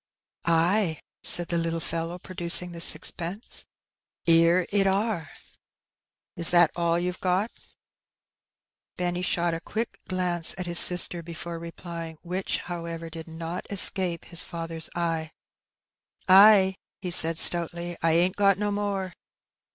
"Ay," 0.45 0.99
fl^d 1.23 1.49
the 1.49 1.59
little 1.59 1.79
fellow, 1.79 2.17
producing 2.17 2.71
the 2.71 2.81
sixpence," 2.81 3.65
'ere 4.27 4.65
it 4.71 4.87
»M." 4.87 4.91
"la 4.95 5.23
that 6.35 6.71
all 6.75 6.97
you've 6.97 7.19
got?" 7.19 7.51
Addleb's 7.51 7.67
Hall. 7.67 8.97
19 8.97 8.97
Benny 8.97 9.21
shot 9.21 9.53
a 9.53 9.59
quick 9.59 9.99
glance 10.07 10.55
at 10.57 10.65
his 10.65 10.79
sister 10.79 11.21
before 11.21 11.59
replying, 11.59 12.17
which, 12.23 12.57
however, 12.57 13.11
did 13.11 13.27
not 13.27 13.67
escape 13.71 14.25
his 14.25 14.43
father's 14.43 14.89
eye. 14.95 15.29
^^ 16.27 16.27
Aj" 16.65 16.73
he 16.99 17.11
said, 17.11 17.37
stoutly; 17.37 17.95
"I 18.01 18.13
ain't 18.13 18.35
got 18.35 18.57
no 18.57 18.71
more." 18.71 19.13